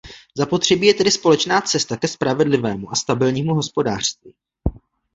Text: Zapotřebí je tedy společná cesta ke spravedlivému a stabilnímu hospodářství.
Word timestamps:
Zapotřebí 0.37 0.87
je 0.87 0.93
tedy 0.93 1.11
společná 1.11 1.61
cesta 1.61 1.97
ke 1.97 2.07
spravedlivému 2.07 2.91
a 2.91 2.95
stabilnímu 2.95 3.53
hospodářství. 3.53 4.33